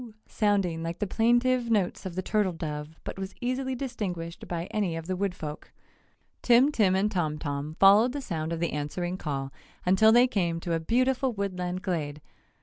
sounding 0.27 0.81
like 0.81 0.97
the 0.97 1.05
plaintive 1.05 1.69
notes 1.69 2.07
of 2.07 2.15
the 2.15 2.23
turtle 2.23 2.51
dove 2.53 2.99
but 3.03 3.19
was 3.19 3.35
easily 3.39 3.75
distinguished 3.75 4.47
by 4.47 4.65
any 4.71 4.95
of 4.95 5.05
the 5.05 5.15
woodfolk. 5.15 5.71
Tim 6.41 6.71
Tim 6.71 6.95
and 6.95 7.11
Tom 7.11 7.37
Tom 7.37 7.75
followed 7.79 8.11
the 8.11 8.19
sound 8.19 8.51
of 8.51 8.59
the 8.59 8.73
answering 8.73 9.15
call 9.17 9.53
until 9.85 10.11
they 10.11 10.25
came 10.25 10.59
to 10.61 10.73
a 10.73 10.79
beautiful 10.79 11.33
woodland 11.33 11.83
glade. 11.83 12.19